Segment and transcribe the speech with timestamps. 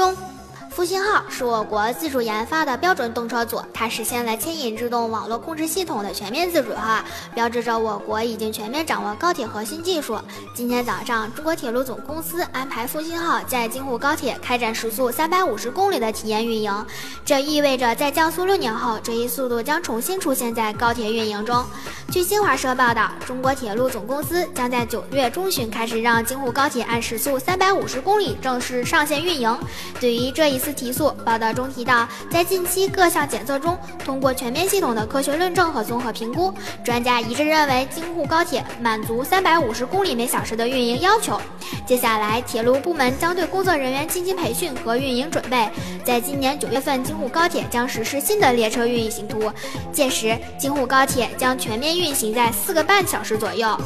[0.00, 0.16] 中
[0.80, 7.04] 复兴号是我国自主研发的标准动车组，它实现了牵引制动网络控制系统的全面自主化，
[7.34, 10.18] 标志着我国已经全面掌握高铁核心技术。
[10.54, 16.86] 今天早上，中国铁路总公司安排复兴号在京沪高铁开展时速三百五十公里的体验运营，
[17.26, 21.62] 这意味着在降速六年后，这一速度将重新出现在高铁运营中。
[22.10, 29.54] 据新华社报道，中国铁路总公司将在九月中旬开始让京沪高铁按时速三百五十公里正式上线运营。
[30.00, 36.52] 对于这一次提速，报道中提到，在近期各项检测中，通过全面系统的科学论证和综合评估，
[36.84, 41.40] 专家一致认为京沪高铁满足三百五十公里每小时的运营要求。
[41.86, 45.68] 接下来，铁路部门将对工作人员进行培训和运营准备。
[46.04, 49.50] 在今年九月份，京沪高铁将实施新的列车运行图，
[49.92, 53.76] 届时京沪高铁将全面运行在四个半小时左右。